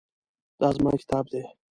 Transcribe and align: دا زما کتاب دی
دا 0.59 0.67
زما 0.75 0.91
کتاب 1.01 1.25
دی 1.31 1.41